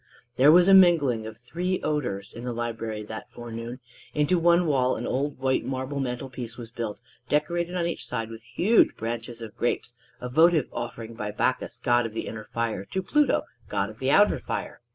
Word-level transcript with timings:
There 0.35 0.51
was 0.51 0.67
a 0.67 0.73
mingling 0.73 1.27
of 1.27 1.37
three 1.37 1.79
odors 1.83 2.33
in 2.33 2.43
the 2.43 2.53
library 2.53 3.03
that 3.03 3.29
forenoon. 3.31 3.79
Into 4.15 4.39
one 4.39 4.65
wall 4.65 4.95
an 4.95 5.05
old 5.05 5.37
white 5.37 5.63
marble 5.63 5.99
mantel 5.99 6.27
piece 6.27 6.57
was 6.57 6.71
built, 6.71 7.01
decorated 7.29 7.75
on 7.75 7.85
each 7.85 8.07
side 8.07 8.31
with 8.31 8.41
huge 8.41 8.97
bunches 8.97 9.43
of 9.43 9.55
grapes 9.55 9.93
a 10.19 10.27
votive 10.27 10.69
offering 10.73 11.13
by 11.13 11.29
Bacchus, 11.29 11.77
god 11.77 12.07
of 12.07 12.13
the 12.15 12.25
inner 12.25 12.45
fire, 12.51 12.83
to 12.85 13.03
Pluto, 13.03 13.43
god 13.69 13.91
of 13.91 13.99
the 13.99 14.09
outer 14.09 14.39
fire. 14.39 14.81